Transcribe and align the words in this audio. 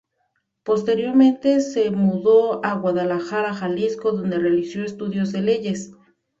Posteriormente 0.63 1.59
se 1.61 1.91
mudó 1.91 2.65
a 2.65 2.73
Guadalajara 2.73 3.53
Jalisco, 3.53 4.11
donde 4.13 4.39
realizó 4.39 4.81
estudios 4.81 5.31
de 5.31 5.41
leyes. 5.43 5.91